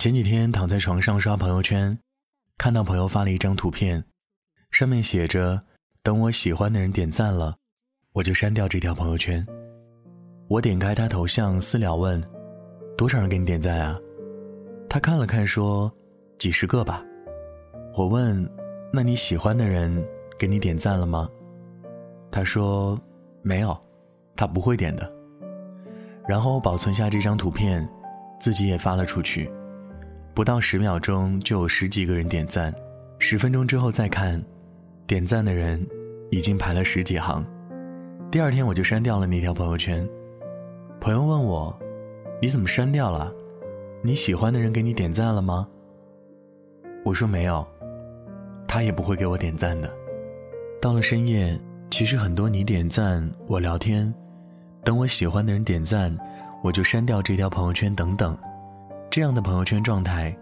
[0.00, 1.94] 前几天躺在床上刷朋友圈，
[2.56, 4.02] 看到朋友发了一张图片，
[4.70, 5.60] 上面写着
[6.02, 7.54] “等我喜欢的人点赞了，
[8.14, 9.46] 我就删掉这条朋友圈。”
[10.48, 12.18] 我点开他头像私聊问
[12.96, 14.00] ：“多少人给你点赞啊？”
[14.88, 15.92] 他看了看说
[16.40, 17.04] ：“几十个吧。”
[17.94, 18.50] 我问
[18.90, 20.02] ：“那你喜欢的人
[20.38, 21.28] 给你点赞了吗？”
[22.32, 22.98] 他说
[23.44, 23.78] ：“没有，
[24.34, 25.12] 他不会点的。”
[26.26, 27.86] 然后保存下这张图片，
[28.40, 29.52] 自己也发了出去。
[30.40, 32.74] 不到十秒钟就有十几个人点赞，
[33.18, 34.42] 十分钟之后再看，
[35.06, 35.86] 点赞的人
[36.30, 37.44] 已经排了十几行。
[38.30, 40.08] 第二天我就删掉了那条朋友圈。
[40.98, 41.78] 朋友问我
[42.40, 43.30] ：“你怎么删掉了？
[44.02, 45.68] 你喜欢的人给你点赞了吗？”
[47.04, 47.62] 我说：“没有，
[48.66, 49.92] 他也不会给我点赞的。”
[50.80, 54.10] 到了深夜，其实很多你点赞我聊天，
[54.84, 56.16] 等我喜欢的人点赞，
[56.64, 58.34] 我就删掉这条朋友圈等等。
[59.10, 60.32] 这样的朋友圈状态，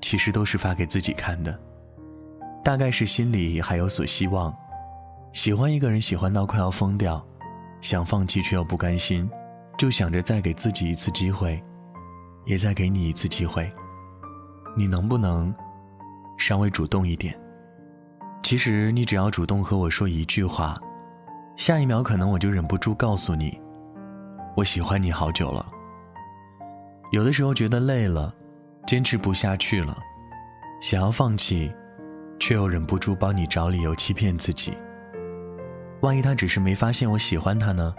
[0.00, 1.56] 其实都是发给自己看的，
[2.64, 4.52] 大概是心里还有所希望，
[5.32, 7.24] 喜欢一个人喜欢到快要疯掉，
[7.80, 9.30] 想放弃却又不甘心，
[9.78, 11.62] 就想着再给自己一次机会，
[12.46, 13.70] 也再给你一次机会，
[14.76, 15.54] 你能不能
[16.36, 17.38] 稍微主动一点？
[18.42, 20.76] 其实你只要主动和我说一句话，
[21.54, 23.56] 下一秒可能我就忍不住告诉你，
[24.56, 25.64] 我喜欢你好久了。
[27.10, 28.32] 有的时候觉得累了，
[28.86, 29.98] 坚持不下去了，
[30.80, 31.72] 想要放弃，
[32.38, 34.76] 却又忍不住帮你找理由欺骗自己。
[36.02, 37.94] 万一他只是没发现我喜欢他呢？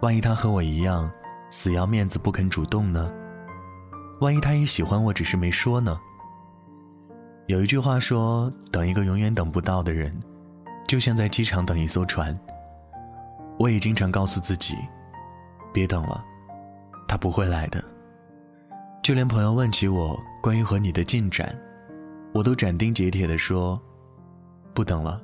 [0.00, 1.10] 万一他和我一样，
[1.50, 3.12] 死要面子不肯主动呢？
[4.20, 6.00] 万一他也喜欢我，只是没说呢？
[7.46, 10.18] 有一句话说：“等一个永远等不到的人，
[10.86, 12.38] 就像在机场等一艘船。”
[13.58, 14.76] 我也经常告诉自己，
[15.72, 16.24] 别等了，
[17.06, 17.84] 他不会来的。
[19.04, 21.54] 就连朋友问起我关于和你的进展，
[22.32, 23.78] 我都斩钉截铁地说
[24.72, 25.20] ：“不等了，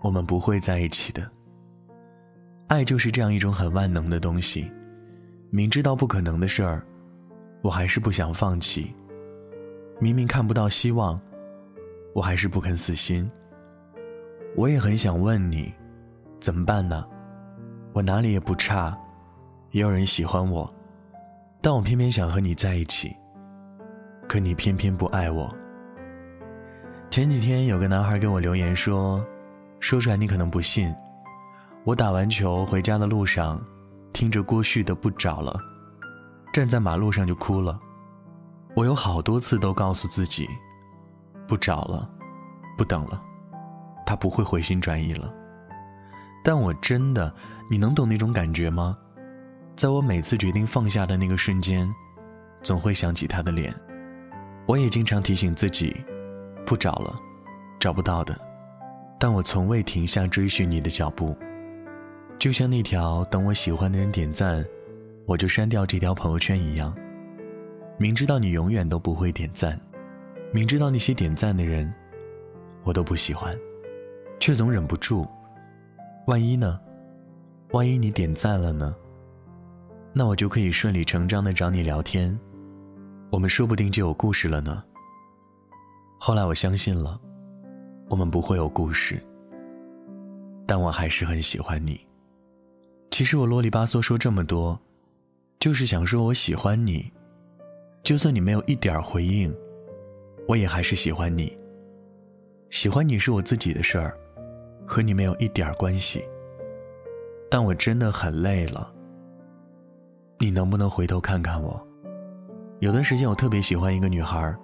[0.00, 1.30] 我们不会在一起的。”
[2.66, 4.68] 爱就是这样一种很万能的东西，
[5.50, 6.84] 明知道不可能的事儿，
[7.62, 8.92] 我还是不想放弃。
[10.00, 11.16] 明明看不到希望，
[12.12, 13.30] 我还是不肯死心。
[14.56, 15.72] 我也很想问你，
[16.40, 17.06] 怎么办呢？
[17.92, 18.98] 我哪里也不差，
[19.70, 20.68] 也有人喜欢我。
[21.66, 23.12] 但我偏偏想和你在一起，
[24.28, 25.52] 可你偏偏不爱我。
[27.10, 29.20] 前几天有个男孩给我留言说
[29.80, 30.94] ：“说出来你可能不信，
[31.82, 33.60] 我打完球回家的路上，
[34.12, 35.58] 听着郭旭的《不找了》，
[36.54, 37.76] 站在马路上就哭了。
[38.76, 40.48] 我有好多次都告诉自己，
[41.48, 42.08] 不找了，
[42.78, 43.20] 不等了，
[44.06, 45.34] 他不会回心转意了。
[46.44, 47.34] 但我真的，
[47.68, 48.96] 你能懂那种感觉吗？”
[49.76, 51.86] 在我每次决定放下的那个瞬间，
[52.62, 53.74] 总会想起他的脸。
[54.64, 55.94] 我也经常提醒自己，
[56.64, 57.14] 不找了，
[57.78, 58.34] 找不到的。
[59.20, 61.36] 但我从未停下追寻你的脚步，
[62.38, 64.64] 就像那条等我喜欢的人点赞，
[65.26, 66.96] 我就删掉这条朋友圈一样。
[67.98, 69.78] 明知道你永远都不会点赞，
[70.52, 71.92] 明知道那些点赞的人，
[72.82, 73.54] 我都不喜欢，
[74.40, 75.26] 却总忍不住。
[76.26, 76.80] 万一呢？
[77.72, 78.96] 万一你点赞了呢？
[80.18, 82.34] 那我就可以顺理成章的找你聊天，
[83.30, 84.82] 我们说不定就有故事了呢。
[86.18, 87.20] 后来我相信了，
[88.08, 89.22] 我们不会有故事，
[90.66, 92.00] 但我还是很喜欢你。
[93.10, 94.80] 其实我啰里吧嗦说这么多，
[95.60, 97.12] 就是想说我喜欢你，
[98.02, 99.54] 就算你没有一点回应，
[100.48, 101.54] 我也还是喜欢你。
[102.70, 104.16] 喜欢你是我自己的事儿，
[104.86, 106.24] 和你没有一点关系。
[107.50, 108.94] 但我真的很累了。
[110.38, 111.80] 你能不能回头看看我？
[112.80, 114.54] 有段时间我特别喜欢一个女孩，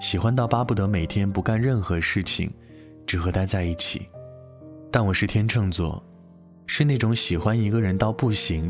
[0.00, 2.52] 喜欢到巴不得每天不干任何事情，
[3.06, 4.08] 只和她在一起。
[4.90, 6.02] 但我是天秤座，
[6.66, 8.68] 是那种喜欢一个人到不行，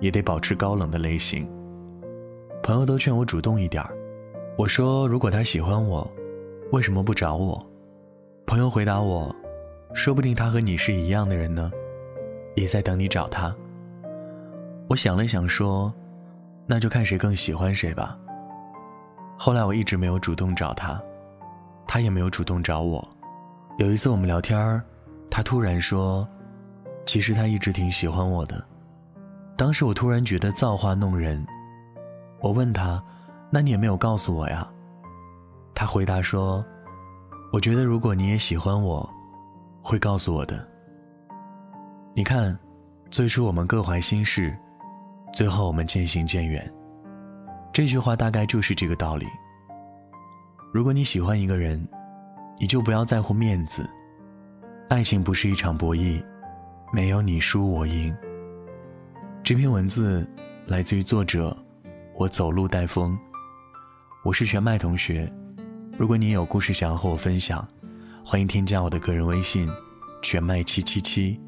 [0.00, 1.48] 也得保持高冷的类型。
[2.62, 3.92] 朋友都劝我主动一点儿
[4.56, 6.08] 我说如果他喜欢我，
[6.70, 7.60] 为什么不找我？
[8.46, 9.34] 朋友回答我，
[9.94, 11.72] 说不定他和你是一样的人呢，
[12.54, 13.52] 也在等你找他。
[14.92, 15.90] 我想了想，说
[16.68, 18.14] ：“那就看谁更喜欢谁吧。”
[19.40, 21.02] 后来我一直没有主动找他，
[21.86, 23.02] 他也没有主动找我。
[23.78, 24.82] 有一次我们聊天
[25.30, 26.28] 他突然说
[27.06, 28.62] ：“其实他一直挺喜欢我的。”
[29.56, 31.42] 当时我突然觉得造化弄人。
[32.40, 33.02] 我问他
[33.48, 34.70] ：“那你也没有告诉我呀？”
[35.74, 36.62] 他回答说
[37.50, 39.08] ：“我觉得如果你也喜欢我，
[39.82, 40.62] 会告诉我的。”
[42.14, 42.54] 你看，
[43.10, 44.54] 最初我们各怀心事。
[45.32, 46.70] 最后我们渐行渐远，
[47.72, 49.26] 这句话大概就是这个道理。
[50.72, 51.82] 如果你喜欢一个人，
[52.58, 53.88] 你就不要在乎面子。
[54.90, 56.22] 爱情不是一场博弈，
[56.92, 58.14] 没有你输我赢。
[59.42, 60.28] 这篇文字
[60.66, 61.56] 来自于作者，
[62.18, 63.18] 我走路带风。
[64.22, 65.32] 我是全麦同学，
[65.98, 67.66] 如果你有故事想要和我分享，
[68.22, 69.66] 欢迎添加我的个人微信，
[70.22, 71.40] 全麦七七七，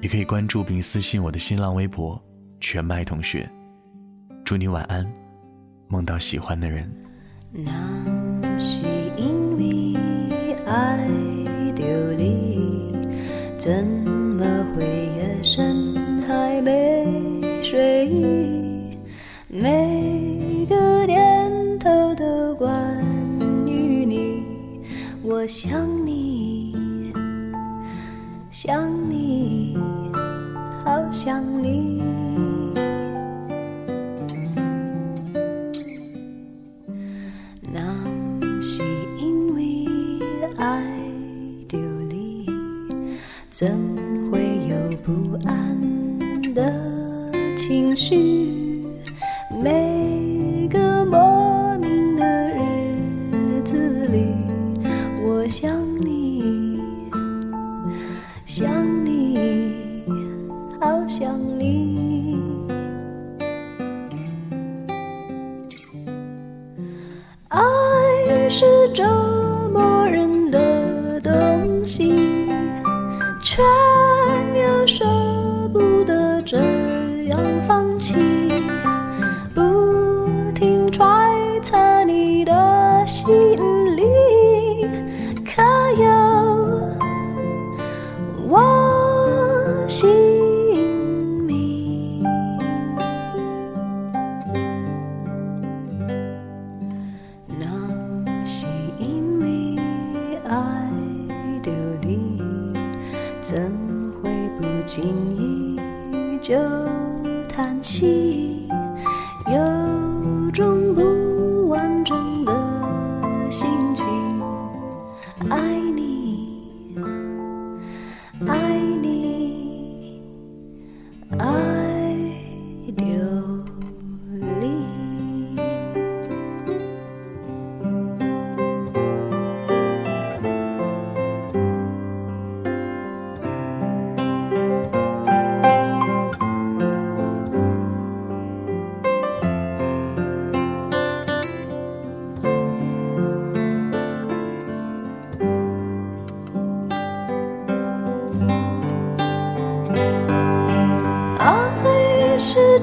[0.00, 2.20] 也可以关注并私信我的新浪微博，
[2.62, 3.46] 全麦同学。
[4.44, 5.04] 祝你晚安，
[5.88, 6.88] 梦到喜欢的人。
[7.50, 7.70] 那
[8.60, 8.86] 是
[9.16, 10.96] 因为爱
[11.74, 11.84] 丢
[12.16, 12.94] 你，
[13.58, 14.44] 怎么
[14.74, 17.04] 会夜深还没
[17.64, 18.96] 睡意？
[19.48, 22.70] 每个念头都关
[23.66, 24.46] 于你，
[25.24, 27.12] 我想你，
[28.50, 29.76] 想你，
[30.84, 31.91] 好想你。
[43.62, 43.70] 怎
[44.28, 45.78] 会有不安
[46.52, 46.74] 的
[47.56, 48.82] 情绪？
[49.62, 54.34] 每个莫名的日子里，
[55.24, 56.80] 我想你，
[58.44, 58.68] 想
[77.32, 78.31] 想放弃。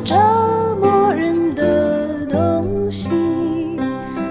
[0.03, 0.15] 折
[0.79, 3.09] 磨人的东西，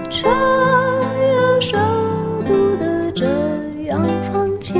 [0.09, 1.77] 却又舍
[2.45, 3.25] 不得这
[3.85, 4.01] 样
[4.31, 4.73] 放弃。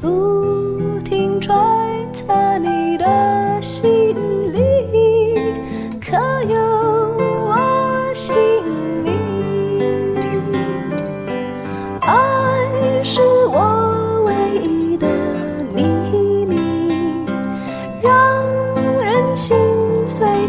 [0.00, 1.54] 不停揣
[2.12, 2.83] 测你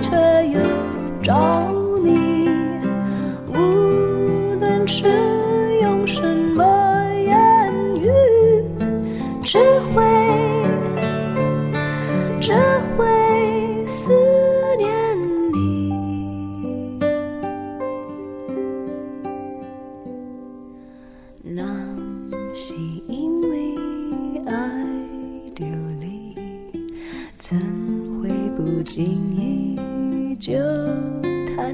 [0.02, 0.16] 却
[0.48, 0.60] 又
[1.22, 1.34] 着
[2.04, 2.35] 迷。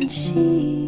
[0.01, 0.80] and she